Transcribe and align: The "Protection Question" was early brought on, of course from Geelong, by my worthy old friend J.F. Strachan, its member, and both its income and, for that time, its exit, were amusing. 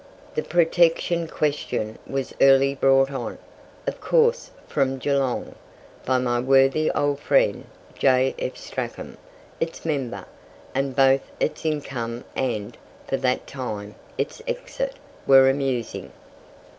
The 0.33 0.41
"Protection 0.41 1.27
Question" 1.27 1.99
was 2.07 2.33
early 2.41 2.73
brought 2.73 3.11
on, 3.11 3.37
of 3.85 4.01
course 4.01 4.49
from 4.67 4.97
Geelong, 4.97 5.53
by 6.07 6.17
my 6.17 6.39
worthy 6.39 6.89
old 6.89 7.19
friend 7.19 7.65
J.F. 7.99 8.57
Strachan, 8.57 9.15
its 9.59 9.85
member, 9.85 10.25
and 10.73 10.95
both 10.95 11.29
its 11.39 11.65
income 11.67 12.23
and, 12.35 12.75
for 13.05 13.17
that 13.17 13.45
time, 13.45 13.93
its 14.17 14.41
exit, 14.47 14.95
were 15.27 15.47
amusing. 15.47 16.11